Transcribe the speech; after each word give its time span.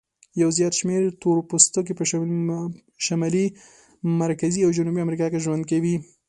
یو 0.41 0.49
زیات 0.57 0.73
شمیر 0.79 1.03
تور 1.21 1.37
پوستکي 1.49 1.93
په 1.99 2.03
شمالي، 3.07 3.45
مرکزي 4.21 4.61
او 4.63 4.71
جنوبي 4.77 5.01
امریکا 5.05 5.25
کې 5.31 5.43
ژوند 5.45 5.63
کوي. 5.71 5.95